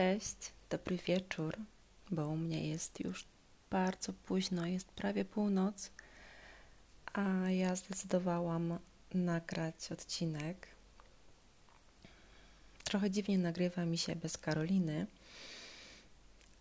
[0.00, 1.56] Cześć, dobry wieczór,
[2.10, 3.24] bo u mnie jest już
[3.70, 5.90] bardzo późno, jest prawie północ,
[7.12, 8.78] a ja zdecydowałam
[9.14, 10.66] nagrać odcinek.
[12.84, 15.06] Trochę dziwnie nagrywa mi się bez Karoliny,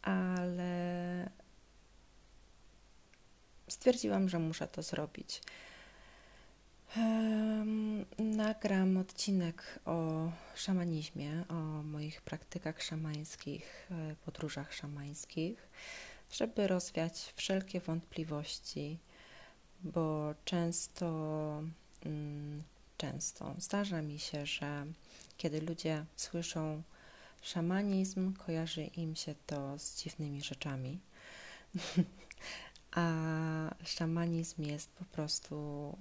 [0.02, 1.30] ale
[3.68, 5.42] stwierdziłam, że muszę to zrobić.
[8.18, 11.54] Nagram odcinek o szamanizmie, o
[11.84, 15.70] moich praktykach szamańskich, e, podróżach szamańskich,
[16.32, 18.98] żeby rozwiać wszelkie wątpliwości,
[19.84, 21.08] bo często,
[22.06, 22.64] mm,
[22.98, 24.86] często zdarza mi się, że
[25.38, 26.84] kiedy ludzie słyszą
[27.42, 31.00] szamanizm, kojarzy im się to z dziwnymi rzeczami.
[32.92, 33.12] A
[33.84, 35.98] szamanizm jest po prostu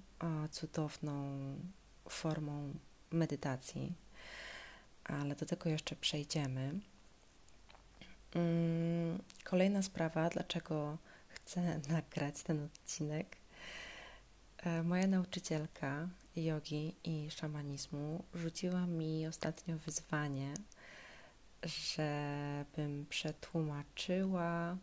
[0.51, 1.39] cudowną
[2.09, 2.75] formą
[3.11, 3.95] medytacji,
[5.05, 6.81] ale do tego jeszcze przejdziemy.
[8.35, 13.37] Mm, kolejna sprawa, dlaczego chcę nagrać ten odcinek.
[14.59, 20.55] E, moja nauczycielka jogi i szamanizmu rzuciła mi ostatnio wyzwanie,
[21.63, 24.77] żebym przetłumaczyła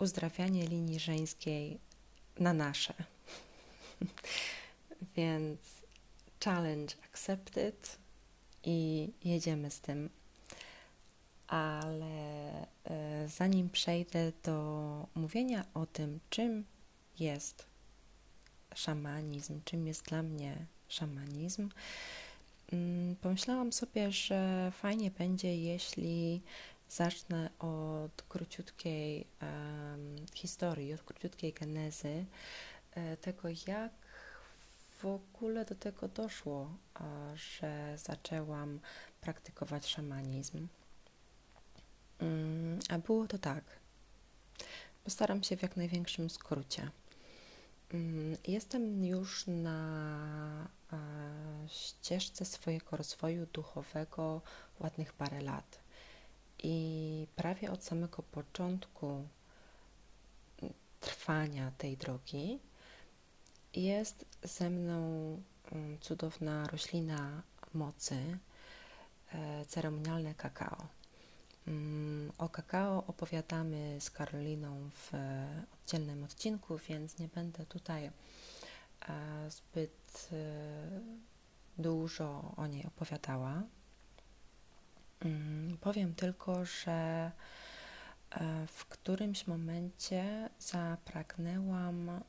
[0.00, 1.78] uzdrawianie linii żeńskiej
[2.38, 2.94] na nasze.
[5.16, 5.60] Więc
[6.44, 7.98] challenge accepted
[8.64, 10.10] i jedziemy z tym.
[11.46, 16.64] Ale e, zanim przejdę do mówienia o tym, czym
[17.18, 17.66] jest
[18.74, 20.56] szamanizm, czym jest dla mnie
[20.88, 21.68] szamanizm,
[22.72, 26.40] mm, pomyślałam sobie, że fajnie będzie, jeśli
[26.90, 32.24] Zacznę od króciutkiej um, historii, od króciutkiej genezy
[32.94, 33.92] e, tego, jak
[34.98, 36.76] w ogóle do tego doszło,
[37.34, 38.80] że zaczęłam
[39.20, 40.68] praktykować szamanizm.
[42.20, 43.64] Um, a było to tak.
[45.04, 46.90] Postaram się w jak największym skrócie.
[47.92, 50.96] Um, jestem już na a,
[51.68, 54.42] ścieżce swojego rozwoju duchowego
[54.80, 55.79] ładnych parę lat.
[56.62, 59.28] I prawie od samego początku
[61.00, 62.58] trwania tej drogi
[63.74, 64.98] jest ze mną
[65.72, 67.42] mm, cudowna roślina
[67.74, 68.38] mocy,
[69.32, 70.86] e, ceremonialne kakao.
[71.66, 75.12] Mm, o kakao opowiadamy z Karoliną w
[75.74, 78.12] oddzielnym odcinku, więc nie będę tutaj e,
[79.50, 81.00] zbyt e,
[81.78, 83.62] dużo o niej opowiadała.
[85.24, 87.30] Mm, powiem tylko, że
[88.30, 92.20] e, w którymś momencie zapragnęłam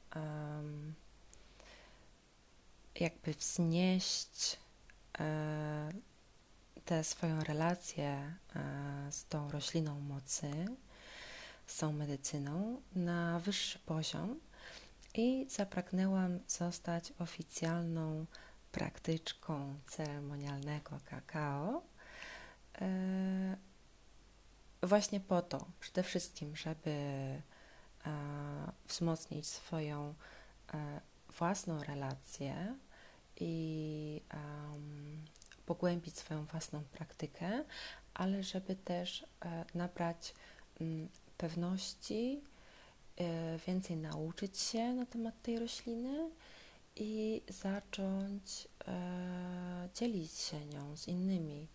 [2.96, 4.59] jakby wznieść
[5.19, 5.90] e,
[6.85, 10.52] tę swoją relację e, z tą rośliną mocy,
[11.68, 14.40] z tą medycyną na wyższy poziom
[15.16, 18.25] i zapragnęłam zostać oficjalną
[18.72, 21.91] praktyczką ceremonialnego kakao
[24.84, 27.42] właśnie po to, przede wszystkim, żeby e,
[28.88, 30.14] wzmocnić swoją
[30.74, 31.02] e,
[31.38, 32.76] własną relację
[33.40, 34.22] i
[35.66, 37.64] pogłębić swoją własną praktykę,
[38.14, 39.26] ale żeby też
[39.76, 40.34] nabrać
[40.82, 42.42] mm, pewności,
[43.68, 46.30] więcej nauczyć się na temat tej rośliny
[46.96, 48.68] i zacząć
[49.96, 51.68] dzielić się nią z innymi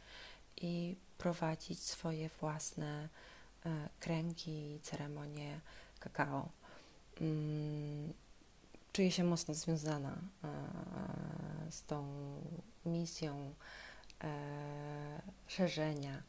[0.56, 3.08] i prowadzić swoje własne
[3.66, 5.60] e, kręgi i ceremonie
[6.00, 6.48] kakao.
[7.20, 8.12] Mm,
[8.92, 10.48] czuję się mocno związana e,
[11.72, 12.06] z tą
[12.86, 13.54] misją
[14.24, 16.22] e, szerzenia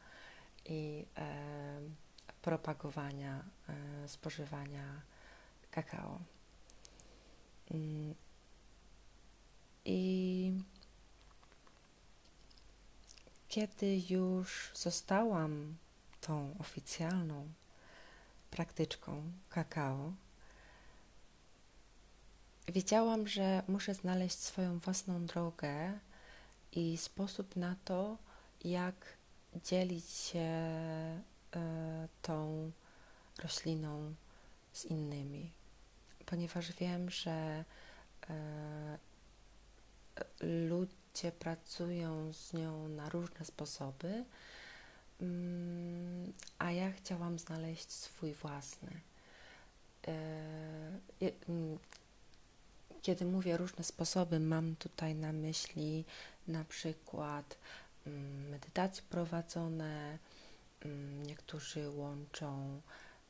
[0.64, 1.06] i
[2.42, 3.44] propagowania
[4.06, 5.00] spożywania
[5.70, 6.20] kakao.
[7.70, 8.14] Mm,
[9.84, 10.52] I
[13.48, 15.76] kiedy już zostałam
[16.20, 17.48] tą oficjalną
[18.50, 20.12] praktyczką kakao,
[22.68, 25.98] wiedziałam, że muszę znaleźć swoją własną drogę
[26.72, 28.16] i sposób na to,
[28.64, 28.94] jak
[29.64, 31.20] dzielić się e,
[32.22, 32.70] tą
[33.42, 34.14] rośliną
[34.72, 35.50] z innymi,
[36.26, 37.64] ponieważ wiem, że
[38.30, 38.98] e,
[40.40, 41.07] ludzie
[41.38, 44.24] pracują z nią na różne sposoby,
[45.20, 49.00] mm, a ja chciałam znaleźć swój własny.
[50.08, 51.78] E, mm,
[53.02, 56.04] kiedy mówię różne sposoby, mam tutaj na myśli
[56.48, 57.58] na przykład
[58.06, 60.18] mm, medytacje prowadzone,
[61.26, 62.80] niektórzy łączą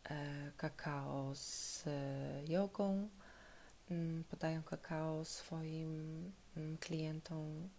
[0.05, 1.85] e, kakao z
[2.49, 3.09] jogą,
[3.91, 6.33] mm, podają kakao swoim
[6.81, 7.78] klientom e,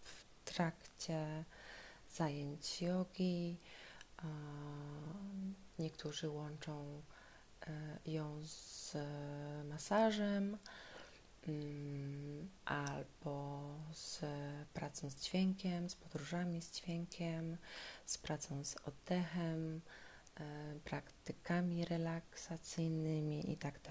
[0.00, 1.44] w trakcie
[2.12, 3.56] zajęć jogi.
[5.78, 7.02] Niektórzy łączą
[8.06, 8.96] ją z
[9.68, 10.58] masażem
[11.48, 13.60] Mm, albo
[13.92, 14.20] z
[14.74, 17.56] pracą z dźwiękiem, z podróżami z dźwiękiem,
[18.06, 19.80] z pracą z oddechem,
[20.40, 23.90] e, praktykami relaksacyjnymi itd.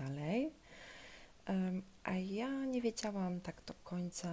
[2.03, 4.30] A ja nie wiedziałam tak do końca,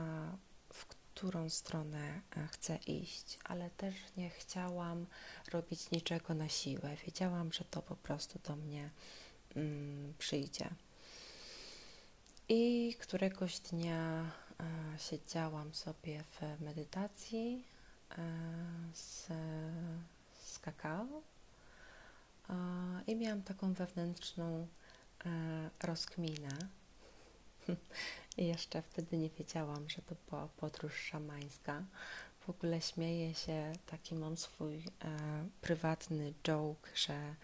[0.72, 5.06] w którą stronę e, chcę iść, ale też nie chciałam
[5.52, 6.96] robić niczego na siłę.
[7.06, 8.90] Wiedziałam, że to po prostu do mnie
[9.56, 10.70] mm, przyjdzie.
[12.48, 17.64] I któregoś dnia e, siedziałam sobie w medytacji
[18.10, 18.24] e,
[18.94, 19.26] z,
[20.42, 21.06] z kakao
[22.48, 22.54] e,
[23.06, 24.66] i miałam taką wewnętrzną
[25.26, 26.77] e, rozkminę.
[28.36, 31.84] Jeszcze wtedy nie wiedziałam, że to była podróż szamańska.
[32.40, 34.82] W ogóle śmieję się, taki mam swój e,
[35.60, 37.34] prywatny joke, że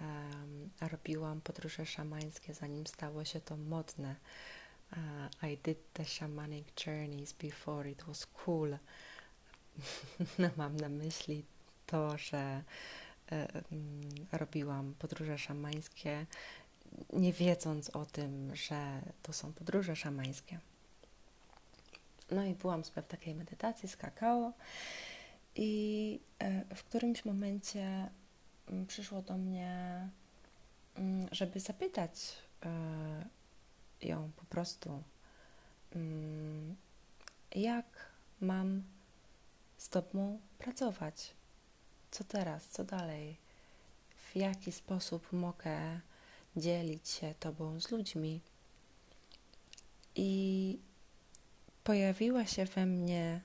[0.00, 4.16] um, robiłam podróże szamańskie, zanim stało się to modne.
[4.92, 8.78] Uh, I did the shamanic journeys before it was cool.
[10.38, 11.44] no, mam na myśli
[11.86, 12.62] to, że
[13.30, 14.00] um,
[14.32, 16.26] robiłam podróże szamańskie,
[17.12, 20.58] nie wiedząc o tym, że to są podróże szamańskie.
[22.30, 24.52] No i byłam sobie w takiej medytacji z kakao
[25.54, 28.10] i e, w którymś momencie
[28.68, 30.08] Mm, przyszło do mnie,
[30.94, 35.02] mm, żeby zapytać e, ją po prostu,
[35.94, 36.76] mm,
[37.54, 38.10] jak
[38.40, 38.82] mam
[39.76, 41.34] z Tobą pracować,
[42.10, 43.36] co teraz, co dalej,
[44.16, 46.00] w jaki sposób mogę
[46.56, 48.40] dzielić się Tobą z ludźmi.
[50.14, 50.78] I
[51.84, 53.40] pojawiła się we mnie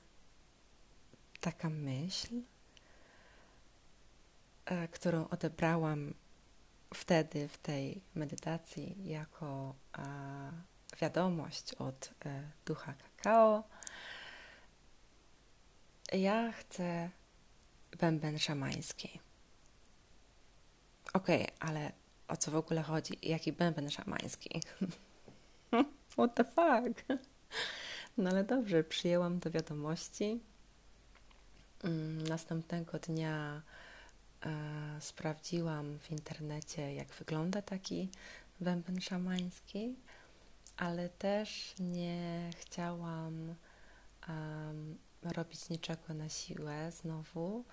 [1.42, 2.42] taka myśl,
[4.72, 6.14] E, którą odebrałam
[6.94, 9.76] wtedy w tej medytacji jako
[11.02, 13.64] wiadomość od e, ducha kakao.
[16.12, 17.10] Ja chcę
[18.00, 19.20] bęben szamański.
[21.14, 21.92] Okej, okay, ale
[22.32, 23.14] o co w ogóle chodzi?
[23.22, 24.62] Jaki bęben szamański?
[26.14, 27.06] What the fuck?
[28.18, 30.40] No ale dobrze, przyjęłam do wiadomości.
[31.84, 33.62] Mm, następnego dnia
[34.46, 34.52] e,
[35.00, 38.10] sprawdziłam w internecie, jak wygląda taki
[38.60, 39.96] bęben szamański,
[40.78, 43.56] ale też nie chciałam
[45.24, 47.64] robić niczego na siłę znowu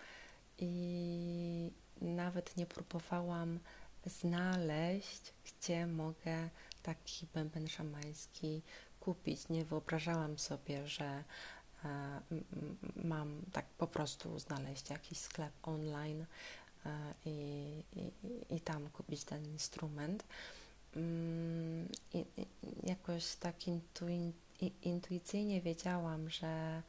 [0.59, 1.71] i
[2.01, 3.59] nawet nie próbowałam
[4.07, 6.49] znaleźć, gdzie mogę
[6.83, 8.63] taki bęben szamański
[9.01, 9.49] kupić.
[9.49, 11.25] Nie wyobrażałam sobie, że
[11.85, 12.21] e,
[12.97, 16.27] mam tak po prostu znaleźć jakiś sklep online
[16.87, 17.31] E, i,
[17.97, 20.25] i, i tam kupić ten instrument.
[20.97, 22.25] Mm, I,
[22.83, 23.55] jakoś tak
[24.83, 26.83] intuicyjnie wiedziałam, że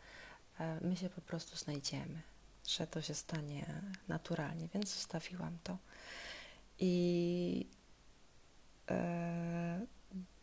[0.60, 2.22] e, my się po prostu znajdziemy,
[2.68, 5.78] że to się stanie naturalnie, więc zostawiłam to.
[6.80, 7.66] I
[8.90, 9.86] e,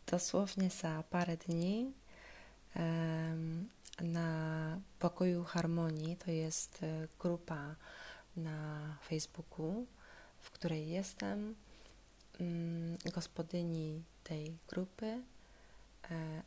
[0.07, 1.93] dosłownie za parę dni
[4.01, 7.75] na pokoju harmonii, to jest e, grupa
[8.35, 9.85] na Facebooku,
[10.39, 11.55] w której jestem,
[12.39, 15.21] mm, gospodyni tej grupy, e,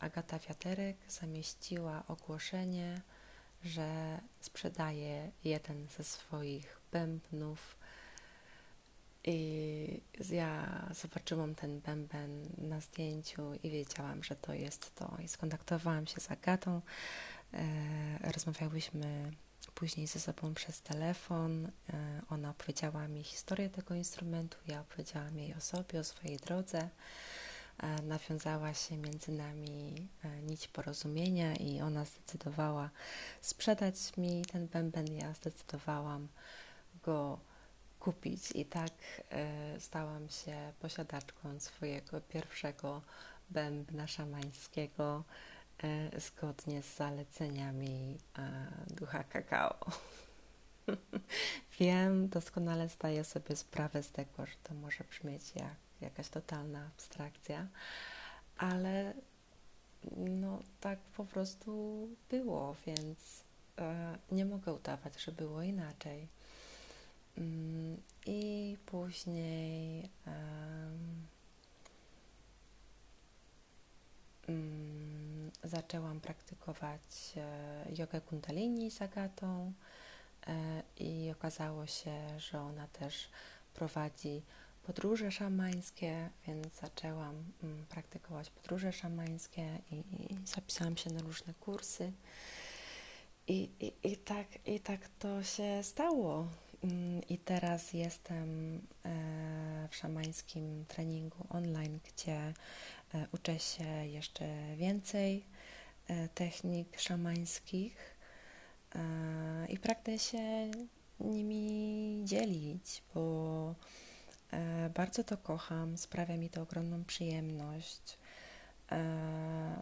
[0.00, 3.00] Agata Wiaterek, zamieściła ogłoszenie,
[3.64, 7.76] że sprzedaje jeden ze swoich bębnów.
[9.24, 15.16] I ja zobaczyłam ten bęben na zdjęciu i wiedziałam, że to jest to.
[15.24, 16.80] I skontaktowałam się z Agatą.
[17.54, 19.30] E, rozmawiałyśmy
[19.74, 21.66] później ze sobą przez telefon.
[21.66, 21.70] E,
[22.28, 26.88] ona opowiedziała mi historię tego instrumentu, ja opowiedziałam jej o sobie, o swojej drodze.
[27.78, 30.08] E, nawiązała się między nami
[30.42, 32.90] nić porozumienia i ona zdecydowała
[33.40, 35.06] sprzedać mi ten bęben.
[35.06, 36.28] Ja zdecydowałam
[37.02, 37.49] go
[38.00, 38.92] kupić i tak
[39.78, 43.02] stałam się posiadaczką swojego pierwszego
[43.50, 45.24] bębna szamańskiego
[45.82, 49.78] E, zgodnie z zaleceniami e, ducha kakao.
[51.80, 57.66] Wiem, doskonale zdaję sobie sprawę z tego, że to może brzmieć jak jakaś totalna abstrakcja,
[58.56, 59.14] ale
[60.16, 63.44] no tak po prostu było, więc
[63.78, 66.28] e, nie mogę udawać, że było inaczej.
[67.40, 71.26] Mm, I później um,
[75.64, 79.72] zaczęłam praktykować e, jogę kundalini z Agatą
[80.46, 83.28] e, i okazało się, że ona też
[83.74, 84.42] prowadzi
[84.82, 92.12] podróże szamańskie, więc zaczęłam um, praktykować podróże szamańskie i, i, zapisałam się na różne kursy.
[93.48, 96.46] I, i, i, tak, I tak to się stało.
[96.84, 102.36] Mm, I teraz jestem e, w szamańskim treningu online, gdzie
[103.14, 105.44] e, uczę się jeszcze więcej
[106.08, 108.20] e, technik szamańskich
[109.68, 110.70] i pragnę się
[111.20, 113.74] nimi dzielić, bo
[114.94, 118.18] bardzo to kocham, sprawia mi to ogromną przyjemność.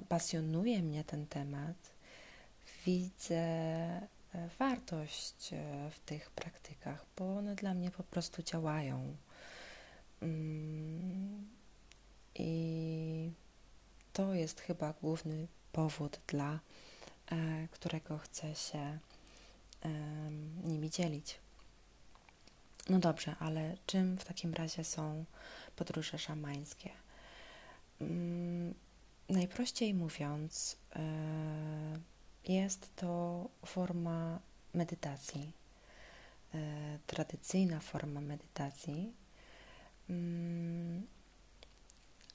[0.09, 1.77] Pasjonuje mnie ten temat.
[2.87, 3.47] Widzę
[4.59, 9.17] wartość e, w tych praktykach, bo one dla mnie po prostu działają.
[10.23, 11.49] Mm,
[12.35, 13.31] I
[14.13, 16.61] to jest chyba główny powód, dla
[17.31, 18.99] e, którego chcę się
[20.65, 21.39] nimi dzielić.
[22.89, 25.25] No dobrze, ale czym w takim razie są
[25.77, 26.91] podróże szamańskie?
[28.01, 28.75] Mm,
[29.29, 30.77] najprościej mówiąc,
[32.49, 34.39] jest to forma
[34.75, 35.53] medytacji,
[36.55, 36.59] e,
[37.07, 39.13] tradycyjna forma medytacji.
[40.11, 41.07] Mm,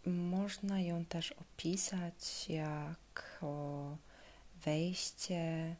[0.05, 3.97] można ją też opisać jako
[4.65, 5.75] wejście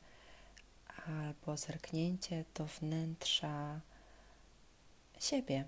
[1.08, 3.80] albo zerknięcie do wnętrza
[5.20, 5.66] siebie,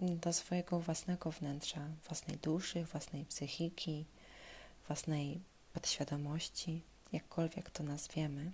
[0.00, 4.04] do swojego własnego wnętrza, własnej duszy, własnej psychiki,
[4.86, 5.40] własnej
[5.72, 8.52] podświadomości jakkolwiek to nazwiemy,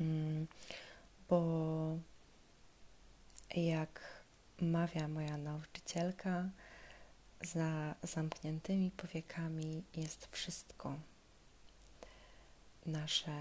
[0.00, 0.46] mm,
[1.28, 1.98] bo
[3.56, 4.22] jak
[4.60, 6.48] mawia moja nauczycielka,
[7.40, 10.98] za zamkniętymi powiekami jest wszystko.
[12.86, 13.32] Nasze,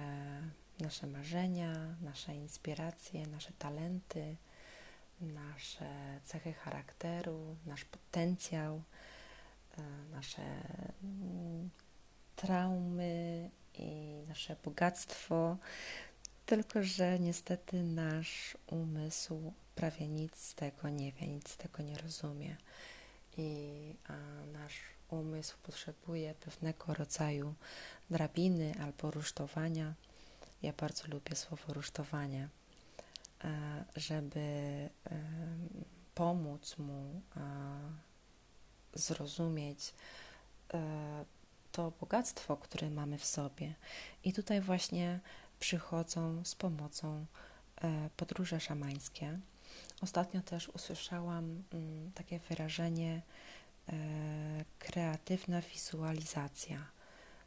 [0.79, 4.35] nasze marzenia, nasze inspiracje, nasze talenty,
[5.21, 8.81] nasze cechy charakteru, nasz potencjał,
[9.77, 9.81] e,
[10.11, 10.43] nasze
[11.03, 11.69] mm,
[12.35, 15.57] traumy i nasze bogactwo,
[16.45, 21.97] tylko że niestety nasz umysł prawie nic z tego nie wie, nic z tego nie
[21.97, 22.57] rozumie.
[23.37, 23.95] I
[24.53, 27.53] nasz umysł potrzebuje pewnego rodzaju
[28.09, 29.93] drabiny albo rusztowania.
[30.61, 32.49] Ja bardzo lubię słowo rusztowanie,
[33.95, 34.49] żeby
[36.15, 37.21] pomóc mu
[38.93, 39.93] zrozumieć
[40.73, 41.25] e,
[41.75, 43.73] to bogactwo, które mamy w sobie.
[44.23, 45.19] I tutaj właśnie
[45.59, 47.25] przychodzą z pomocą
[47.81, 49.39] e, podróże szamańskie.
[50.01, 53.21] Ostatnio też usłyszałam mm, takie wyrażenie
[53.89, 53.93] e,
[54.79, 56.85] kreatywna wizualizacja.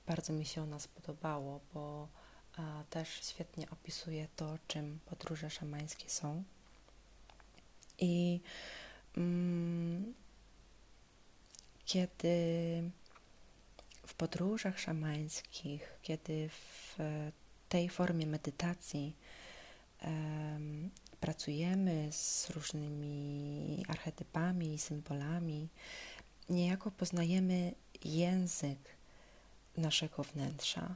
[0.06, 2.08] Bardzo mi się ona spodobało, bo
[2.90, 6.42] też świetnie opisuje to, czym podróże szamańskie są.
[7.98, 8.40] I
[9.16, 10.14] mm,
[11.84, 12.90] kiedy
[14.08, 16.96] w podróżach szamańskich, kiedy w
[17.68, 19.16] tej formie medytacji
[20.02, 25.68] um, pracujemy z różnymi archetypami i symbolami,
[26.48, 27.74] niejako poznajemy
[28.04, 28.78] język
[29.76, 30.94] naszego wnętrza,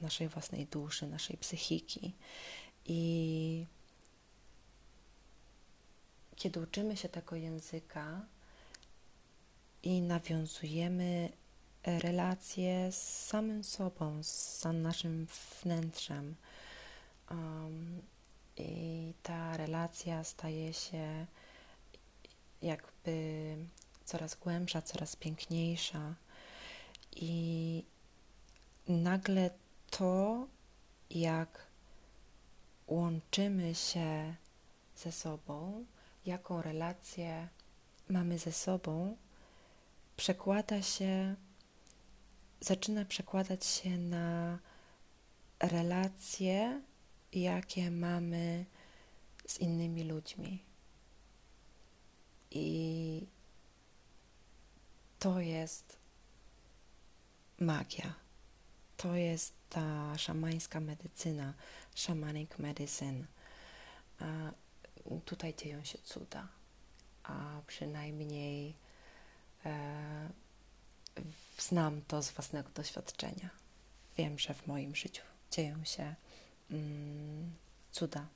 [0.00, 2.12] naszej własnej duszy, naszej psychiki.
[2.86, 3.66] I
[6.36, 8.26] kiedy uczymy się tego języka
[9.82, 11.32] i nawiązujemy
[11.86, 15.26] relacje z samym sobą, z naszym
[15.62, 16.34] wnętrzem.
[17.30, 18.02] Um,
[18.56, 21.26] I ta relacja staje się
[22.62, 23.56] jakby
[24.04, 26.14] coraz głębsza, coraz piękniejsza.
[27.16, 27.84] I
[28.88, 29.50] nagle
[29.90, 30.46] to,
[31.10, 31.66] jak
[32.86, 34.34] łączymy się
[34.96, 35.84] ze sobą,
[36.26, 37.48] jaką relację
[38.08, 39.16] mamy ze sobą,
[40.16, 41.34] przekłada się
[42.64, 44.58] zaczyna przekładać się na
[45.60, 46.82] relacje,
[47.32, 48.64] jakie mamy
[49.46, 50.62] z innymi ludźmi.
[52.50, 53.26] I
[55.18, 55.96] to jest
[57.60, 58.14] magia.
[58.96, 61.54] To jest ta szamańska medycyna,
[61.94, 63.26] shamanic medicine.
[64.18, 64.50] A
[65.24, 66.48] tutaj dzieją się cuda,
[67.22, 68.74] a przynajmniej
[69.64, 70.43] e,
[71.58, 73.50] znam to z własnego doświadczenia.
[74.16, 76.14] Wiem, że w moim życiu dzieją się
[76.70, 77.52] mm,
[77.92, 78.26] cuda,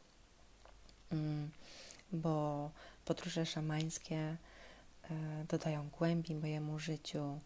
[1.12, 1.50] mm,
[2.12, 2.70] bo
[3.04, 4.36] podróże szamańskie e,
[5.48, 7.40] dodają głębi mojemu życiu,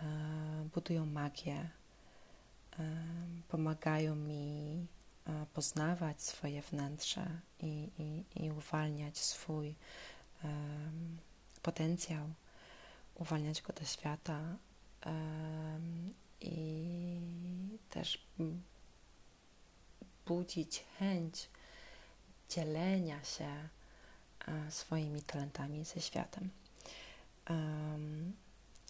[0.00, 0.04] e,
[0.74, 1.68] budują magię,
[3.48, 4.86] pomagają mi
[5.54, 7.26] poznawać swoje wnętrze
[7.58, 9.74] i, i, i uwalniać swój
[11.62, 12.28] potencjał,
[13.20, 14.40] uwalniać go do świata
[16.40, 18.26] i też
[20.26, 21.48] budzić chęć
[22.48, 23.68] dzielenia się
[24.48, 26.50] uh, swoimi talentami ze światem.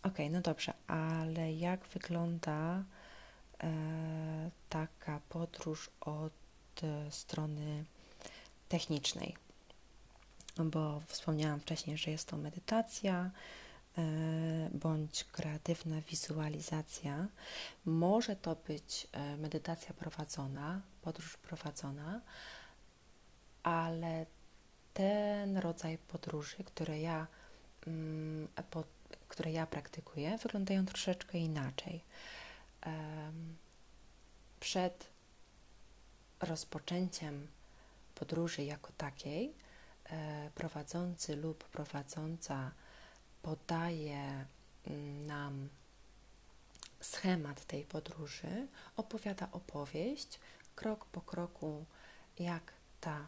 [0.02, 2.84] Ok, no dobrze, ale jak wygląda
[3.62, 6.32] E, taka podróż od
[6.82, 7.84] e, strony
[8.68, 9.36] technicznej,
[10.56, 13.30] bo wspomniałam wcześniej, że jest to medytacja e,
[14.72, 17.26] bądź kreatywna wizualizacja.
[17.84, 19.06] Może to być
[19.38, 22.20] medytacja prowadzona, podróż prowadzona,
[23.62, 24.26] ale
[24.94, 27.26] ten rodzaj podróży, które ja,
[27.86, 28.48] mm,
[29.28, 32.04] które ja praktykuję, wyglądają troszeczkę inaczej
[34.60, 35.10] przed
[36.40, 37.48] rozpoczęciem
[38.14, 39.54] podróży jako takiej,
[40.04, 42.70] e, prowadzący lub prowadząca
[43.42, 44.44] podaje
[44.86, 45.68] mm, nam
[47.00, 48.66] schemat tej podróży,
[48.96, 50.38] opowiada opowieść
[50.74, 51.84] krok po kroku,
[52.38, 53.26] jak ta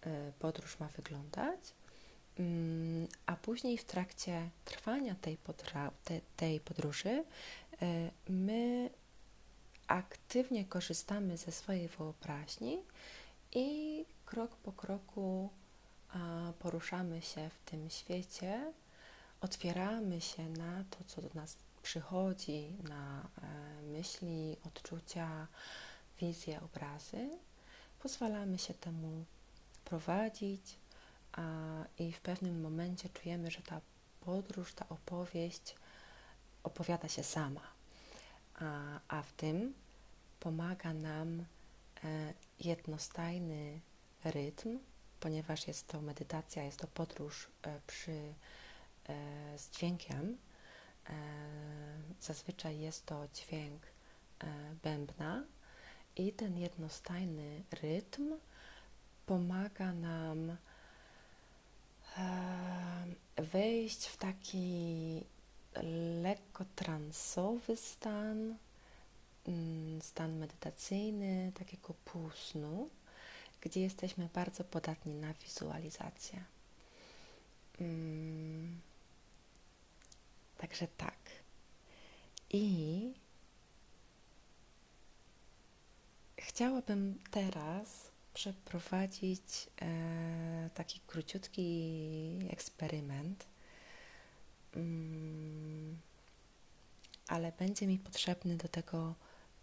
[0.00, 1.60] e, podróż ma wyglądać,
[2.38, 5.38] mm, a później w trakcie trwania tej,
[6.36, 7.24] tej podróży
[7.82, 8.90] E, my
[9.86, 12.82] aktywnie korzystamy ze swojej wyobraźni
[13.52, 15.50] i krok po kroku
[16.58, 18.72] poruszamy się w tym świecie,
[19.42, 25.46] otwieramy się na to, co do nas przychodzi, na e, myśli, odczucia,
[26.20, 27.30] wizje, obrazy.
[28.02, 29.24] Pozwalamy się temu
[29.84, 30.76] prowadzić
[31.98, 33.80] i w pewnym momencie czujemy, że ta
[34.20, 35.74] podróż, ta opowieść
[36.62, 37.60] opowiada się sama,
[39.08, 39.74] a, w tym
[40.40, 41.44] pomaga nam e,
[42.60, 43.80] jednostajny
[44.24, 44.78] rytm,
[45.20, 48.34] ponieważ jest to medytacja, jest to podróż e, przy,
[49.56, 50.38] z dźwiękiem.
[52.20, 53.82] Zazwyczaj jest to dźwięk
[54.82, 55.44] bębna
[56.16, 58.34] i ten jednostajny rytm
[59.26, 60.56] pomaga nam
[63.36, 65.24] wejść w taki
[66.22, 68.56] lekko transowy stan,
[69.48, 72.88] mm, stan medytacyjny, takiego półsnu,
[73.60, 76.44] gdzie jesteśmy bardzo podatni na wizualizację.
[77.80, 78.80] Mm.
[80.62, 81.18] Także tak.
[82.50, 83.12] I
[86.36, 93.46] chciałabym teraz przeprowadzić e, taki króciutki eksperyment
[94.76, 95.98] Mm,
[97.28, 99.14] ale będzie mi potrzebny do tego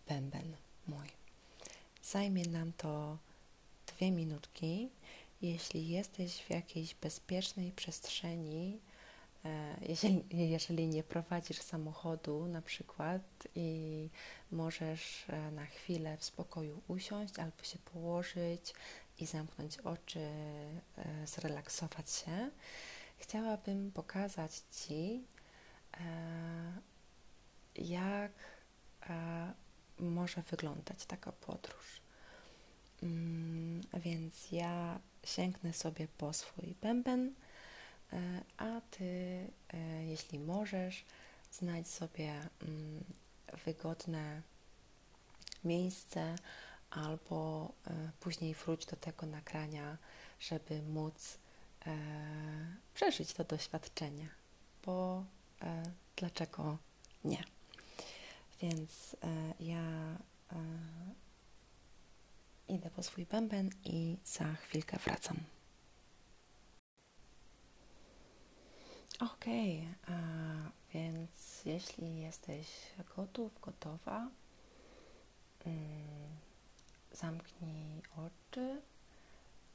[0.08, 0.56] bęben
[0.88, 1.08] mój.
[2.04, 3.18] Zajmie nam to
[3.88, 4.90] dwie minutki.
[5.42, 8.80] Jeśli jesteś w jakiejś bezpiecznej przestrzeni,
[9.82, 13.22] jeżeli, jeżeli nie prowadzisz samochodu na przykład
[13.56, 14.10] i
[14.52, 18.74] możesz e, na chwilę w spokoju usiąść albo się położyć
[19.20, 22.50] i zamknąć oczy, e, zrelaksować się,
[23.18, 25.24] chciałabym pokazać Ci,
[25.94, 26.74] e,
[27.76, 28.32] jak
[29.10, 29.54] e,
[30.00, 32.02] może wyglądać taka podróż.
[33.04, 37.49] Mm, więc ja sięgnę sobie po swój bęben, e,
[38.58, 39.48] a Ty,
[40.06, 41.06] jeśli możesz,
[41.52, 43.04] znajdź sobie mm,
[43.66, 44.42] wygodne
[45.64, 46.36] miejsce
[46.90, 47.72] albo
[48.20, 49.98] później wróć do tego nagrania,
[50.40, 51.38] żeby móc
[51.88, 51.98] e,
[52.94, 54.30] przeżyć to doświadczenie,
[54.86, 55.26] bo
[55.62, 55.84] e,
[56.16, 56.78] dlaczego
[57.24, 57.44] nie?
[58.62, 60.56] Więc e, ja e,
[62.68, 65.38] idę po swój bęben i za chwilkę wracam.
[69.22, 69.46] Ok,
[70.94, 72.68] więc jeśli jesteś
[73.16, 74.28] gotów, gotowa,
[75.66, 76.38] mm,
[77.12, 78.82] zamknij oczy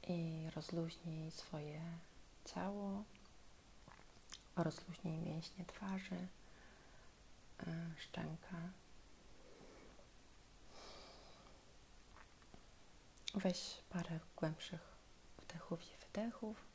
[0.09, 1.81] i rozluźnij swoje
[2.45, 3.05] ciało,
[4.57, 6.29] rozluźnij mięśnie twarzy,
[7.67, 8.57] e, szczęka.
[13.35, 14.97] Weź parę głębszych
[15.43, 16.74] wdechów i wydechów.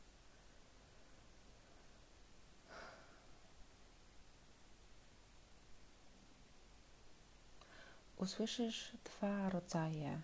[8.20, 10.20] Usłyszysz dwa rodzaje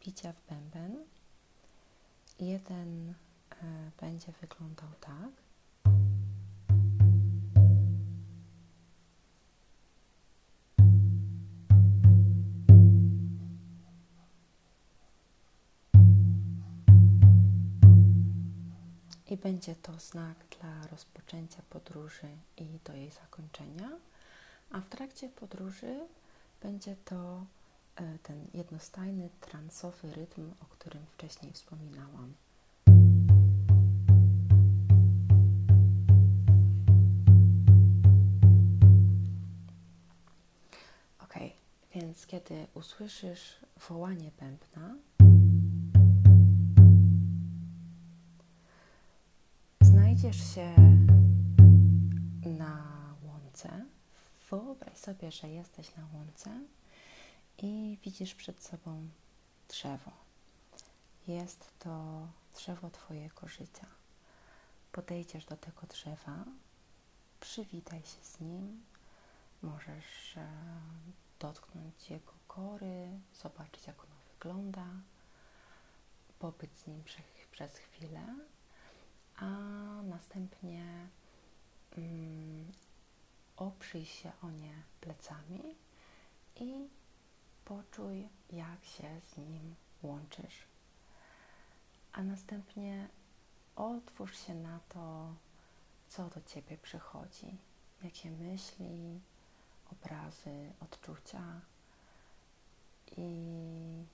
[0.00, 1.04] bicia w bęben.
[2.40, 3.14] Jeden
[3.50, 5.30] e, będzie wyglądał tak.
[19.26, 23.90] I będzie to znak dla rozpoczęcia podróży i do jej zakończenia,
[24.70, 26.06] a w trakcie podróży
[26.64, 27.46] będzie to
[27.96, 32.34] e, ten jednostajny, transowy rytm, o którym wcześniej wspominałam.
[41.20, 41.34] Ok,
[41.94, 43.56] więc kiedy usłyszysz
[43.88, 44.96] wołanie bębna,
[49.80, 50.74] znajdziesz się
[52.44, 52.82] na
[53.22, 53.93] łące.
[54.50, 56.60] Wyobraź sobie, że jesteś na łące
[57.58, 59.08] i widzisz przed sobą
[59.68, 60.10] drzewo.
[61.26, 63.86] Jest to drzewo Twojego życia.
[64.92, 66.44] Podejdziesz do tego drzewa,
[67.40, 68.84] przywitaj się z nim,
[69.62, 70.48] możesz e,
[71.38, 73.08] dotknąć jego kory,
[73.42, 74.86] zobaczyć, jak ono wygląda,
[76.38, 77.04] pobyć z nim
[77.50, 78.36] przez chwilę
[79.36, 79.46] a
[80.02, 81.08] następnie
[81.96, 82.72] mm,
[83.56, 85.76] oprzyj się o nie plecami
[86.56, 86.88] i
[87.64, 90.66] poczuj, jak się z nim łączysz.
[92.12, 93.08] A następnie
[93.76, 95.34] otwórz się na to,
[96.08, 97.58] co do ciebie przychodzi,
[98.02, 99.20] jakie myśli,
[99.92, 101.60] obrazy, odczucia.
[103.16, 104.04] I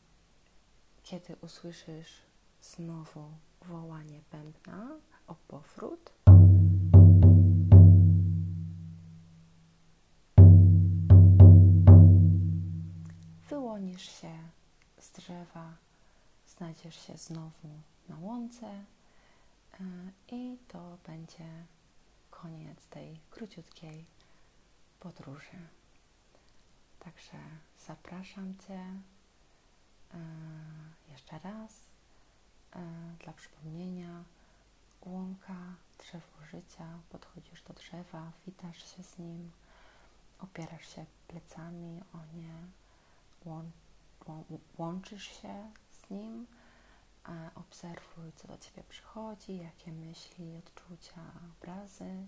[1.03, 2.23] kiedy usłyszysz
[2.63, 3.31] znowu
[3.63, 4.89] wołanie bębna,
[5.27, 6.13] o powrót.
[13.71, 14.39] Wyłonisz się
[14.99, 15.75] z drzewa,
[16.57, 17.69] znajdziesz się znowu
[18.09, 18.85] na łące e,
[20.29, 21.65] i to będzie
[22.31, 24.05] koniec tej króciutkiej
[25.01, 25.59] podróży.
[27.01, 27.39] Także
[27.87, 30.19] zapraszam Cię e,
[31.09, 31.73] jeszcze raz
[32.73, 32.81] e,
[33.25, 34.25] dla przypomnienia
[35.03, 35.57] łąka,
[35.99, 39.51] drzewo życia, podchodzisz do drzewa, witasz się z nim,
[40.41, 42.55] opierasz się plecami o nie,
[44.79, 46.47] łączysz się z nim,
[47.55, 51.23] obserwuj, co do ciebie przychodzi, jakie myśli, odczucia,
[51.59, 52.27] obrazy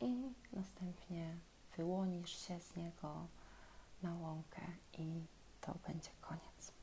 [0.00, 1.36] i następnie
[1.76, 3.26] wyłonisz się z niego
[4.02, 4.62] na łąkę
[4.98, 5.22] i
[5.60, 6.77] to będzie koniec.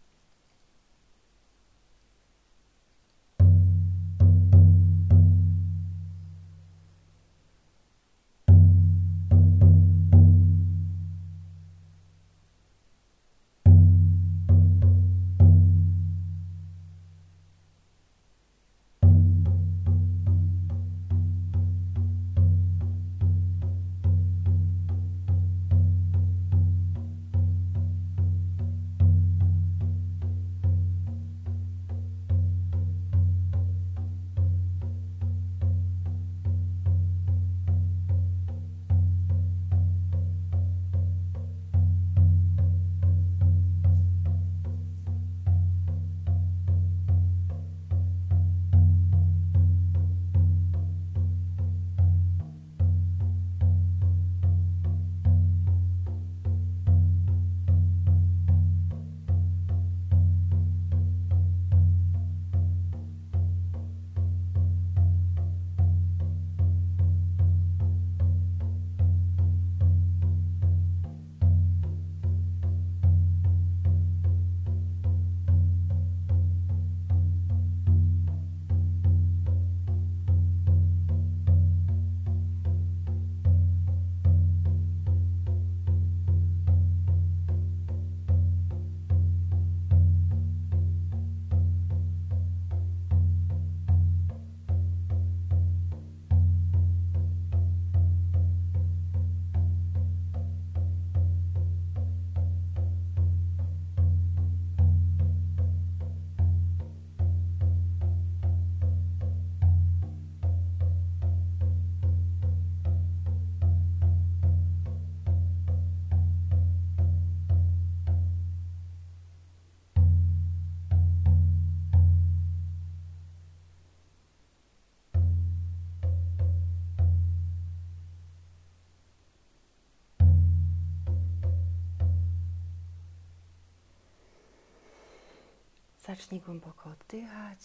[136.07, 137.59] Zacznij głęboko oddychać.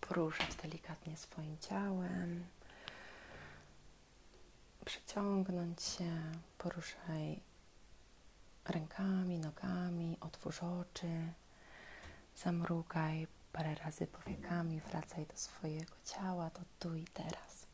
[0.00, 2.44] Poruszać delikatnie swoim ciałem.
[4.84, 7.40] Przeciągnąć się, poruszaj
[8.64, 11.32] rękami, nogami, otwórz oczy,
[12.36, 17.66] zamrugaj parę razy powiekami, wracaj do swojego ciała, do tu i teraz.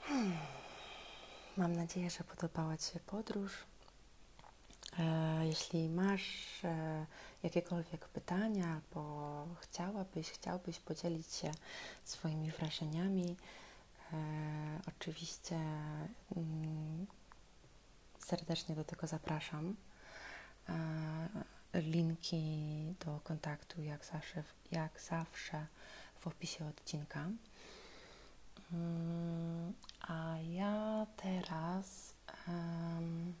[0.00, 0.36] Hmm.
[1.56, 3.71] Mam nadzieję, że podobała Ci się podróż.
[4.98, 7.06] E, jeśli masz e,
[7.42, 11.50] jakiekolwiek pytania albo chciałabyś, chciałbyś podzielić się
[12.04, 13.36] swoimi wrażeniami,
[14.12, 14.16] e,
[14.88, 15.56] oczywiście
[16.36, 17.06] mm,
[18.18, 19.76] serdecznie do tego zapraszam.
[21.74, 25.66] Linki do kontaktu, jak zawsze, jak zawsze
[26.20, 27.28] w opisie odcinka.
[28.72, 32.14] Mm, a ja teraz
[32.48, 33.34] um,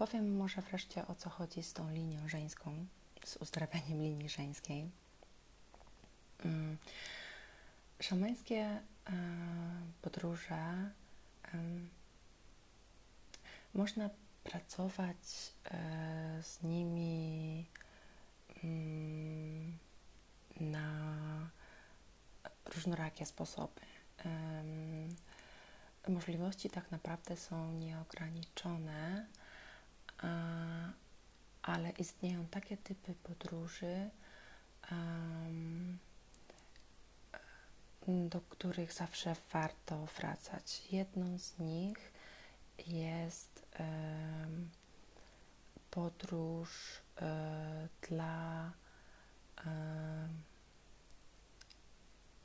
[0.00, 2.86] powiem może wreszcie o co chodzi z tą linią żeńską,
[3.24, 4.90] z uzdrawianiem linii żeńskiej.
[6.44, 6.78] Um,
[8.00, 10.90] szamańskie um, podróże
[13.74, 14.10] można
[14.44, 17.66] pracować e, z nimi
[18.64, 19.78] mm,
[20.60, 20.90] na
[22.74, 23.80] różnorakie sposoby
[26.08, 29.26] możliwości tak naprawdę są nieograniczone,
[31.62, 34.10] ale istnieją takie typy podróży,
[38.06, 40.82] do których zawsze warto wracać.
[40.92, 42.12] Jedną z nich
[42.86, 43.66] jest
[45.90, 46.70] podróż
[47.20, 48.72] e, dla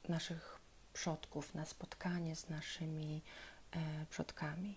[0.10, 0.60] naszych
[0.94, 3.22] przodków, na spotkanie z naszymi
[3.72, 4.76] e, przodkami.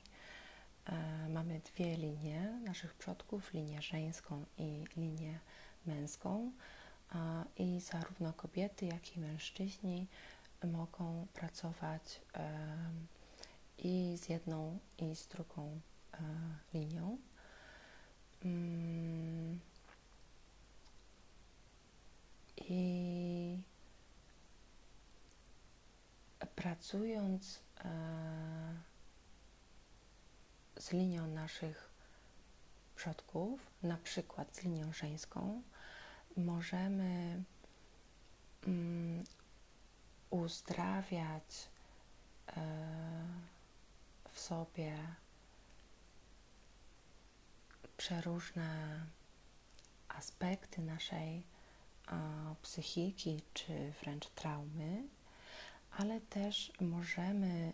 [0.89, 5.39] E, mamy dwie linie naszych przodków, linię żeńską i linię
[5.87, 6.53] męską.
[7.57, 10.07] I zarówno kobiety, jak i mężczyźni
[10.65, 12.51] mogą pracować e,
[13.79, 15.81] i z jedną, i z drugą
[16.15, 16.19] e,
[16.75, 17.19] linią.
[18.45, 19.61] Mm.
[22.57, 23.59] I
[26.57, 27.61] pracując
[30.79, 31.91] z linią naszych
[32.97, 35.63] przodków, na przykład z linią żeńską,
[36.37, 37.43] możemy
[38.67, 39.25] mm,
[40.31, 41.69] uzdrawiać
[42.49, 42.61] e,
[44.33, 44.99] w sobie
[47.97, 49.01] przeróżne
[50.09, 51.43] aspekty naszej
[52.63, 55.09] psychiki czy wręcz traumy
[55.99, 57.73] ale też możemy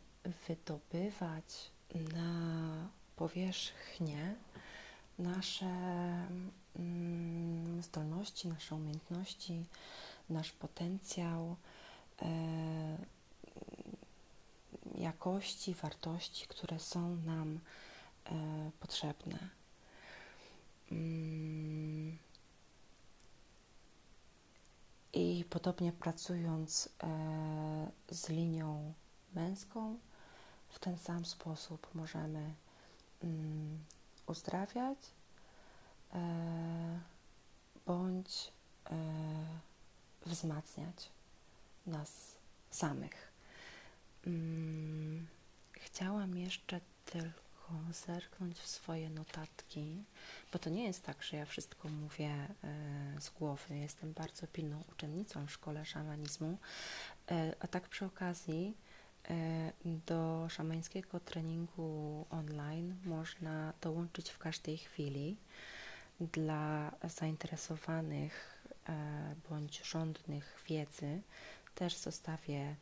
[0.49, 4.35] wydobywać na powierzchnię
[5.19, 5.67] nasze
[6.77, 9.65] mm, zdolności, nasze umiejętności,
[10.31, 11.57] nasz potencjał,
[12.23, 12.27] e,
[14.99, 17.61] jakości, wartości, które są nam
[18.27, 19.39] e, potrzebne.
[20.93, 22.19] Mm,
[25.13, 28.93] i podobnie pracując e, z linią
[29.35, 29.99] męską,
[30.75, 32.55] w ten sam sposób możemy
[33.23, 33.79] mm,
[34.27, 34.99] uzdrawiać
[36.15, 37.01] e,
[37.87, 38.53] bądź
[38.91, 38.97] e,
[40.27, 41.11] wzmacniać
[41.87, 42.37] nas
[42.71, 43.33] samych.
[44.27, 45.27] Mm,
[45.73, 47.73] chciałam jeszcze tylko
[48.07, 50.05] zerknąć w swoje notatki,
[50.53, 53.77] bo to nie jest tak, że ja wszystko mówię e, z głowy.
[53.77, 56.59] Jestem bardzo pilną uczennicą w szkole szamanizmu,
[57.61, 58.75] a tak przy okazji
[60.07, 65.37] do szamańskiego treningu online można dołączyć w każdej chwili.
[66.21, 68.65] Dla zainteresowanych
[69.51, 71.23] bądź żądnych wiedzy
[71.75, 72.77] też zostawię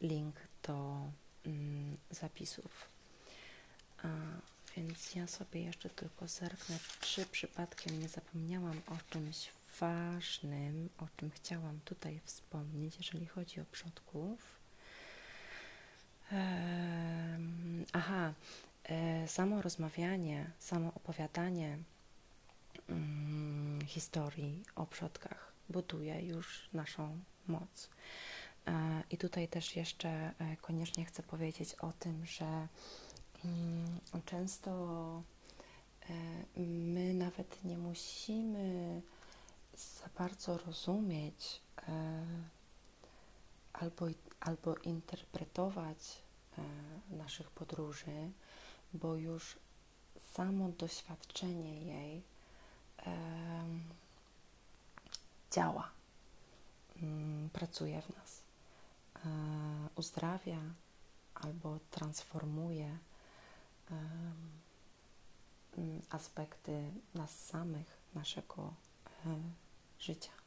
[0.00, 1.00] link do
[1.46, 2.96] mm, zapisów
[4.76, 11.30] więc ja sobie jeszcze tylko zerknę, czy przypadkiem nie zapomniałam o czymś ważnym, o czym
[11.30, 14.56] chciałam tutaj wspomnieć, jeżeli chodzi o przodków.
[17.92, 18.32] Aha,
[18.84, 21.78] e, samo rozmawianie, samo opowiadanie
[22.88, 27.90] mm, historii o przodkach buduje już naszą moc.
[28.66, 32.68] E, I tutaj też jeszcze e, koniecznie chcę powiedzieć o tym, że
[33.44, 35.22] Mm, często
[36.66, 39.02] my nawet nie musimy
[39.74, 41.62] za bardzo rozumieć
[43.80, 44.06] albo,
[44.40, 45.98] albo interpretować
[46.58, 46.62] e,
[47.16, 48.30] naszych podróży,
[48.92, 49.58] bo już
[50.34, 52.22] samo doświadczenie jej
[55.50, 55.90] działa,
[57.02, 58.42] mm, pracuje w nas,
[59.14, 59.28] e,
[59.96, 60.58] uzdrawia
[61.34, 62.98] albo transformuje
[63.90, 64.60] mm,
[66.10, 68.74] aspekty nas samych, naszego
[69.26, 69.38] e,
[70.00, 70.45] życia.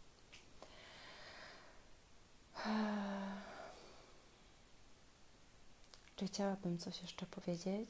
[6.19, 7.89] Czy chciałabym coś jeszcze powiedzieć?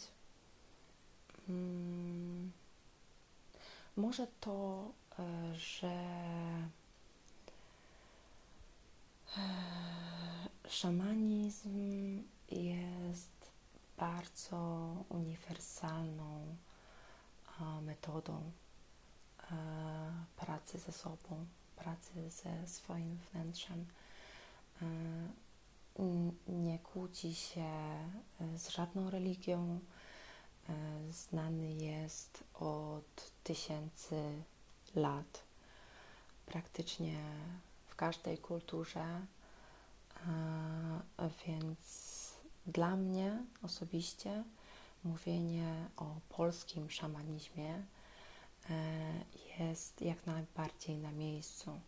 [1.47, 2.51] Hmm.
[3.97, 4.87] Może to,
[5.19, 5.87] e, że
[9.37, 9.41] e,
[10.67, 11.77] szamanizm
[12.51, 13.51] jest
[13.97, 14.57] bardzo
[15.09, 16.55] uniwersalną
[17.81, 18.51] metodą
[19.51, 19.55] e,
[20.35, 23.85] pracy ze sobą, pracy ze swoim wnętrzem
[26.47, 27.71] nie kłóci się
[28.55, 29.79] z żadną religią.
[31.12, 34.43] Znany jest od tysięcy
[34.95, 35.43] lat.
[36.45, 37.17] Praktycznie
[37.88, 39.21] w każdej kulturze,
[41.47, 42.33] więc
[42.67, 44.43] dla mnie osobiście
[45.03, 47.83] mówienie o polskim szamanizmie
[49.59, 51.79] jest jak najbardziej na miejscu.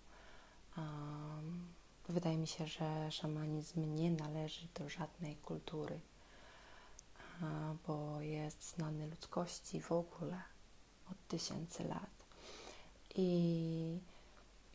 [2.12, 6.00] Wydaje mi się, że szamanizm nie należy do żadnej kultury,
[7.88, 10.42] bo jest znany ludzkości w ogóle
[11.12, 12.10] od tysięcy lat.
[13.16, 14.00] I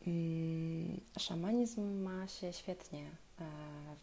[0.07, 3.05] mm, szamanizm ma się świetnie
[3.39, 3.45] e,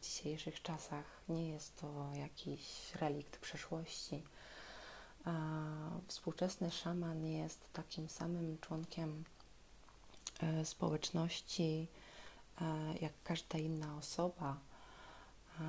[0.00, 1.04] w dzisiejszych czasach.
[1.28, 4.22] Nie jest to jakiś relikt przeszłości.
[6.08, 9.24] Współczesny szaman jest takim samym członkiem
[10.40, 11.88] e, społeczności,
[13.00, 14.58] jak każda inna osoba
[15.60, 15.64] e,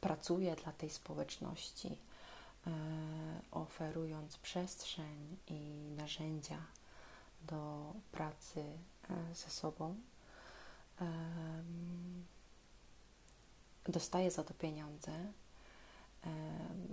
[0.00, 1.88] pracuje dla tej społeczności,
[2.66, 2.70] e,
[3.50, 6.58] oferując przestrzeń i narzędzia
[7.42, 8.64] do pracy
[9.34, 9.96] ze sobą.
[13.88, 15.32] Dostaje za to pieniądze,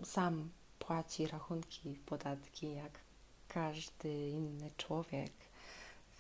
[0.04, 0.50] sam
[0.80, 3.00] płaci rachunki, podatki, jak
[3.48, 5.32] każdy inny człowiek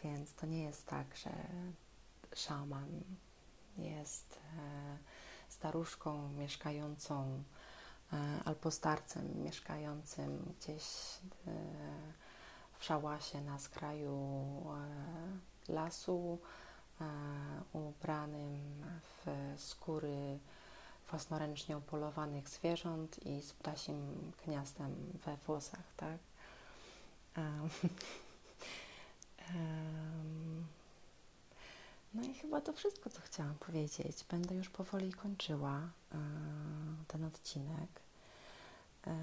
[0.03, 1.31] więc to nie jest tak, że
[2.35, 3.03] szaman
[3.77, 4.97] jest e,
[5.49, 7.43] staruszką mieszkającą
[8.13, 11.51] e, albo starcem mieszkającym gdzieś e,
[12.79, 14.51] w szałasie na skraju
[15.69, 16.39] lasu,
[17.73, 20.39] ubranym w skóry
[21.09, 26.17] własnoręcznie upolowanych zwierząt i z ptasim gniazdem we włosach, tak?
[32.13, 34.25] No i chyba to wszystko, co chciałam powiedzieć.
[34.29, 36.17] Będę już powoli kończyła e,
[37.07, 38.01] ten odcinek.
[39.07, 39.13] E,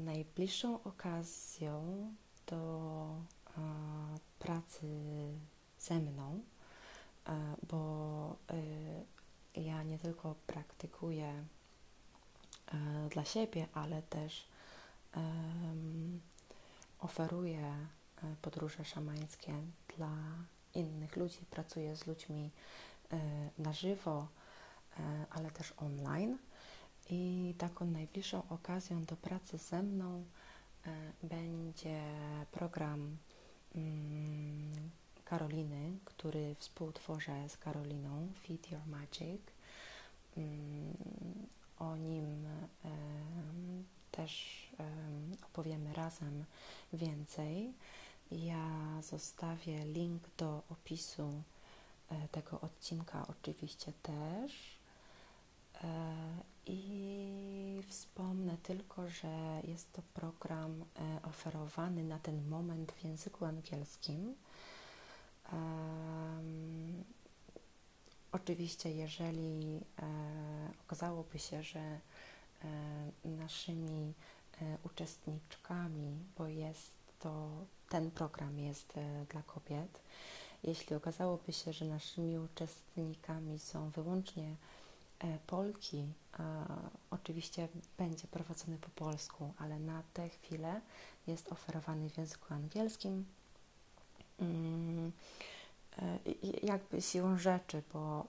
[0.00, 2.06] najbliższą okazją
[2.46, 3.08] do
[3.58, 3.60] e,
[4.38, 4.86] pracy
[5.78, 6.42] ze mną,
[7.70, 8.36] bo
[9.56, 11.44] ja nie tylko praktykuję
[13.10, 14.48] dla siebie, ale też
[17.00, 17.86] oferuję
[18.42, 19.54] podróże szamańskie
[19.96, 20.10] dla
[20.74, 22.50] innych ludzi, pracuję z ludźmi
[23.12, 23.18] e,
[23.58, 24.28] na żywo,
[24.98, 26.38] e, ale też online.
[27.10, 30.24] I taką najbliższą okazją do pracy ze mną
[30.86, 30.90] e,
[31.22, 32.00] będzie
[32.52, 33.16] program
[33.74, 34.90] mm,
[35.24, 39.40] Karoliny, który współtworzę z Karoliną, Feed Your Magic.
[40.36, 40.96] Mm,
[41.78, 42.46] o nim
[44.10, 44.66] też
[45.46, 46.44] opowiemy razem
[46.92, 47.72] więcej.
[48.30, 51.42] Ja zostawię link do opisu
[52.10, 54.78] e, tego odcinka oczywiście też.
[55.84, 56.16] E,
[56.66, 64.34] I wspomnę tylko, że jest to program e, oferowany na ten moment w języku angielskim.
[68.32, 69.80] Oczywiście, jeżeli
[70.84, 72.00] okazałoby się, że
[73.24, 74.14] naszymi
[74.84, 77.48] uczestniczkami, bo jest to
[77.88, 80.00] ten program jest e, dla kobiet.
[80.62, 84.56] Jeśli okazałoby się, że naszymi uczestnikami są wyłącznie
[85.18, 86.06] e, Polki,
[87.10, 90.80] oczywiście będzie prowadzony po polsku, ale na tę chwilę
[91.26, 93.24] jest oferowany w języku angielskim.
[94.38, 95.12] Mm,
[95.98, 96.18] e,
[96.62, 98.26] jakby siłą rzeczy, bo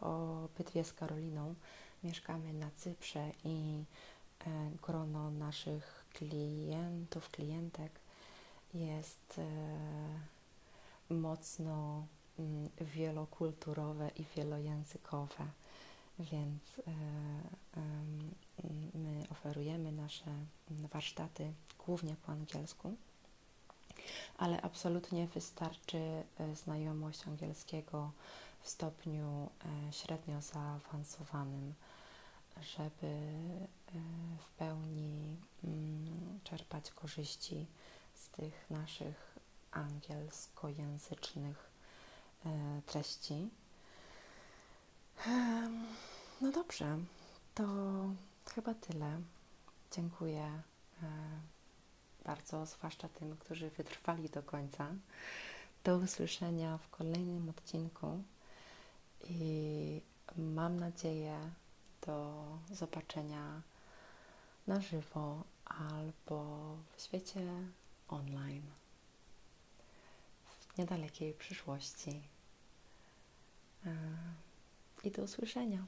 [0.00, 1.54] obydwie z Karoliną
[2.04, 3.84] mieszkamy na Cyprze i
[4.82, 8.01] grono naszych klientów, klientek
[8.74, 12.06] jest e, mocno
[12.38, 15.46] mm, wielokulturowe i wielojęzykowe.
[16.18, 16.62] więc
[18.94, 20.30] my oferujemy nasze
[20.70, 21.52] warsztaty
[21.86, 22.94] głównie po angielsku,
[24.38, 26.22] ale absolutnie wystarczy
[26.54, 28.10] znajomość angielskiego
[28.62, 29.50] w stopniu
[29.90, 31.74] średnio zaawansowanym
[32.60, 33.10] żeby e,
[34.38, 37.66] w pełni mm, czerpać korzyści
[38.14, 39.38] z tych naszych
[39.70, 41.70] angielskojęzycznych
[42.46, 43.48] e, treści.
[46.40, 46.98] No dobrze,
[47.54, 47.64] to
[48.54, 49.20] chyba tyle.
[49.92, 50.62] Dziękuję e,
[52.24, 54.86] bardzo, zwłaszcza tym, którzy wytrwali do końca.
[55.84, 58.22] Do usłyszenia w kolejnym odcinku
[59.20, 60.00] i
[60.36, 61.50] mam nadzieję,
[62.06, 63.62] do zobaczenia
[64.66, 66.44] na żywo albo
[66.96, 67.40] w świecie
[68.12, 68.62] online
[70.74, 72.20] w niedalekiej przyszłości.
[73.86, 73.96] E,
[75.04, 75.86] I do usłyszenia.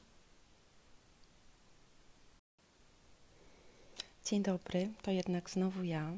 [4.24, 6.12] Dzień dobry, to jednak znowu ja.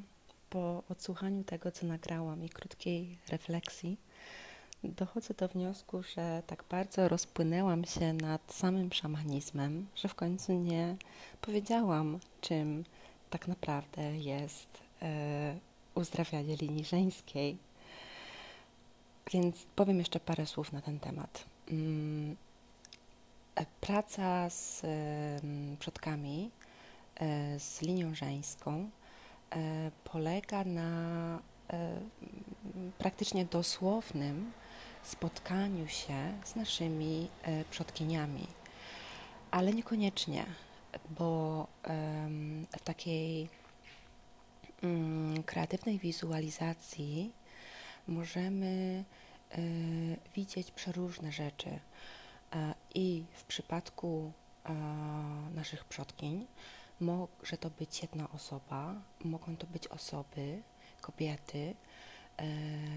[0.51, 3.99] Po odsłuchaniu tego, co nagrałam i krótkiej refleksji,
[4.85, 10.97] dochodzę do wniosku, że tak bardzo rozpłynęłam się nad samym szamanizmem, że w końcu nie
[11.41, 12.85] powiedziałam, czym
[13.31, 14.69] tak naprawdę jest
[15.03, 15.59] e,
[15.97, 17.57] uzdrawianie linii żeńskiej.
[19.33, 21.45] Więc powiem jeszcze parę słów na ten temat.
[21.71, 22.37] Mm,
[23.55, 24.83] e, praca z
[25.79, 26.51] przodkami,
[27.21, 28.91] e, z linią żeńską
[29.51, 31.39] e, polega na
[32.99, 34.53] praktycznie dosłownym
[35.03, 37.29] spotkaniu się z naszymi
[37.71, 38.47] przodkiniami,
[39.51, 40.47] ale niekoniecznie,
[41.11, 41.67] bo
[42.77, 43.49] w takiej
[45.47, 47.33] kreatywnej wizualizacji
[48.09, 49.05] możemy
[49.51, 49.59] e,
[50.35, 51.71] widzieć przeróżne rzeczy.
[52.53, 54.33] E, I w przypadku
[55.55, 56.47] naszych przodkiń
[57.01, 60.63] może to być jedna osoba, mogą to być osoby,
[61.01, 61.75] kobiety,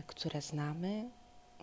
[0.08, 1.10] które znamy,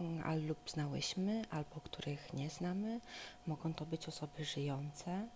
[0.01, 3.01] Mm, lub znałyśmy, albo których nie znamy.
[3.47, 5.29] Mogą to być osoby żyjące, mm,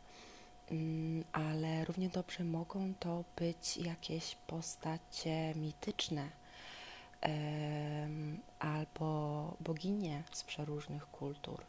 [1.33, 6.29] ale równie dobrze mogą to być jakieś postacie mityczne
[8.59, 11.64] albo boginie z przeróżnych kultur,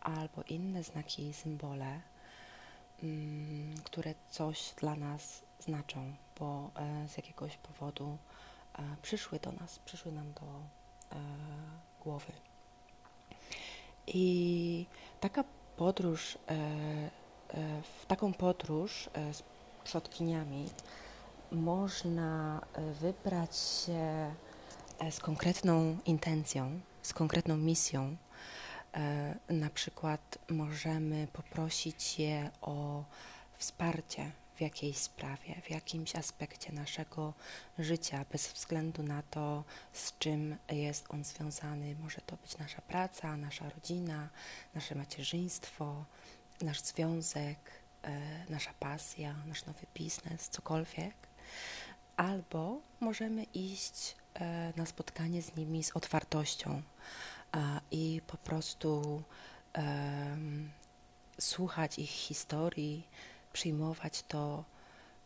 [0.00, 2.00] albo inne znaki i symbole,
[3.02, 8.18] mm, które coś dla nas znaczą, bo e, z jakiegoś powodu
[8.78, 11.20] e, przyszły do nas, przyszły nam do e,
[12.04, 12.32] głowy.
[14.06, 14.86] I
[15.20, 15.44] taka
[15.76, 16.38] podróż,
[18.00, 19.42] w taką podróż e, z
[19.84, 20.68] przodkiniami
[21.52, 22.60] można
[23.00, 24.34] wybrać się
[25.10, 28.16] z konkretną intencją, z konkretną misją.
[29.48, 33.04] Na przykład możemy poprosić je o
[33.58, 34.30] wsparcie
[34.60, 37.34] w jakiejś sprawie, w jakimś aspekcie naszego
[37.78, 41.96] życia, bez względu na to, z czym jest on związany.
[42.02, 44.28] Może to być nasza praca, nasza rodzina,
[44.74, 46.04] nasze macierzyństwo,
[46.62, 47.58] nasz związek,
[48.02, 51.14] e, nasza pasja, nasz nowy biznes, cokolwiek.
[52.16, 56.82] Albo możemy iść e, na spotkanie z nimi z otwartością
[57.90, 59.22] i po prostu
[61.40, 63.06] słuchać ich historii,
[63.52, 64.64] przyjmować to,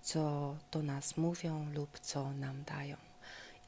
[0.03, 2.97] co do nas mówią lub co nam dają.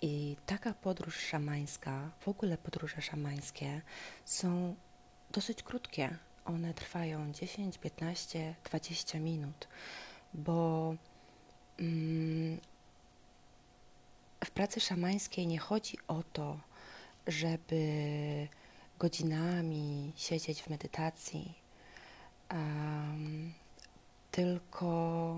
[0.02, 3.82] I taka podróż szamańska, w ogóle podróże szamańskie
[4.24, 4.74] są
[5.30, 6.18] dosyć krótkie.
[6.46, 9.68] One trwają 10, 15, 20 minut,
[10.34, 10.94] bo
[11.78, 12.60] mm,
[14.44, 16.60] w pracy szamańskiej nie chodzi o to,
[17.26, 18.48] żeby
[18.98, 21.54] godzinami siedzieć w medytacji,
[22.50, 23.52] um,
[24.30, 25.36] tylko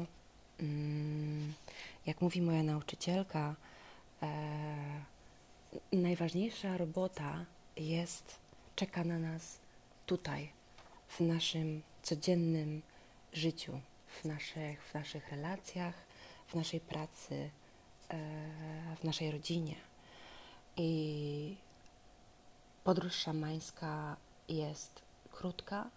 [0.61, 1.54] mm,
[2.06, 3.54] jak mówi moja nauczycielka,
[4.22, 4.28] e,
[5.92, 7.44] najważniejsza robota
[7.76, 8.38] jest,
[8.76, 9.59] czeka na nas
[10.06, 10.57] tutaj,
[11.09, 12.82] w naszym codziennym
[13.32, 15.94] życiu, w naszych, w naszych relacjach,
[16.46, 17.50] w naszej pracy,
[18.09, 18.16] e,
[19.00, 19.74] w naszej rodzinie.
[20.76, 21.56] I
[22.84, 24.16] podróż szamańska
[24.48, 25.02] jest
[25.32, 25.90] krótka,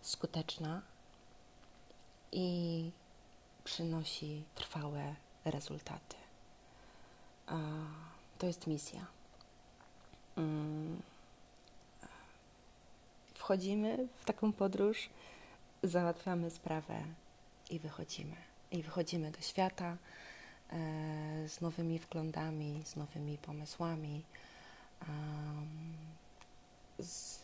[0.00, 0.82] skuteczna,
[2.32, 2.90] i
[3.64, 6.16] przynosi trwałe rezultaty.
[8.38, 9.06] To jest misja.
[13.50, 15.10] Wchodzimy w taką podróż,
[15.82, 17.02] załatwiamy sprawę
[17.70, 18.36] i wychodzimy.
[18.70, 19.96] I wychodzimy do świata
[20.72, 20.76] e,
[21.48, 24.22] z nowymi wglądami, z nowymi pomysłami,
[26.98, 27.40] z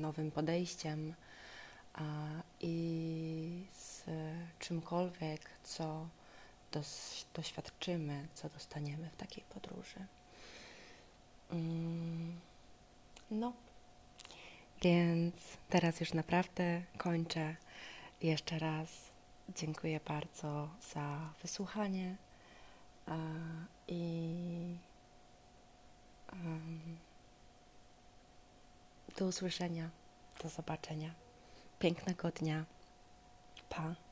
[0.00, 1.14] nowym podejściem
[2.60, 4.04] i z
[4.58, 6.06] czymkolwiek, co
[7.34, 10.06] doświadczymy, co dostaniemy w takiej podróży.
[11.50, 12.40] Mm,
[13.34, 13.52] no,
[14.82, 15.34] więc
[15.68, 17.56] teraz już naprawdę kończę.
[18.22, 18.88] Jeszcze raz
[19.56, 22.16] dziękuję bardzo za wysłuchanie
[23.88, 24.76] i
[29.16, 29.90] do usłyszenia,
[30.42, 31.14] do zobaczenia.
[31.78, 32.64] Pięknego dnia.
[33.68, 34.03] Pa.